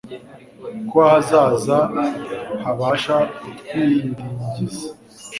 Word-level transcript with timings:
ko 0.89 0.95
ahazaza 1.07 1.77
habasha 2.63 3.15
kutwiringiza 3.39 4.85